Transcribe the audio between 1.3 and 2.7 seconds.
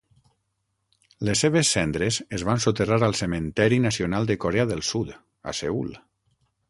seves cendres es van